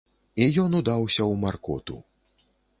І 0.45 0.47
ён 0.63 0.71
удаўся 0.79 1.21
ў 1.31 1.41
маркоту. 1.45 2.03